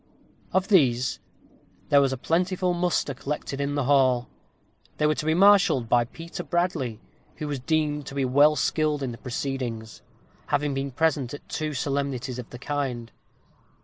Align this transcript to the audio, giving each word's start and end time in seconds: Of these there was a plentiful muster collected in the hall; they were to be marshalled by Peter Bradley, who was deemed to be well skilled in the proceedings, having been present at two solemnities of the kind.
Of 0.51 0.69
these 0.69 1.19
there 1.89 2.01
was 2.01 2.11
a 2.11 2.17
plentiful 2.17 2.73
muster 2.73 3.13
collected 3.13 3.61
in 3.61 3.75
the 3.75 3.83
hall; 3.83 4.29
they 4.97 5.05
were 5.05 5.13
to 5.13 5.25
be 5.27 5.35
marshalled 5.35 5.87
by 5.89 6.05
Peter 6.05 6.41
Bradley, 6.43 6.99
who 7.35 7.47
was 7.47 7.59
deemed 7.59 8.07
to 8.07 8.15
be 8.15 8.25
well 8.25 8.55
skilled 8.55 9.03
in 9.03 9.11
the 9.11 9.19
proceedings, 9.19 10.01
having 10.47 10.73
been 10.73 10.89
present 10.89 11.35
at 11.35 11.47
two 11.47 11.75
solemnities 11.75 12.39
of 12.39 12.49
the 12.49 12.57
kind. 12.57 13.11